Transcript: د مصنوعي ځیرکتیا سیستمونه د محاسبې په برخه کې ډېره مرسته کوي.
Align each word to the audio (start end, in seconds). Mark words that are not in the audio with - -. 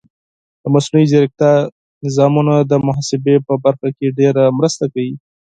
د 0.61 0.63
مصنوعي 0.73 1.05
ځیرکتیا 1.11 1.53
سیستمونه 2.01 2.53
د 2.71 2.73
محاسبې 2.85 3.35
په 3.47 3.53
برخه 3.65 3.87
کې 3.97 4.15
ډېره 4.19 4.43
مرسته 4.57 4.83
کوي. 4.93 5.13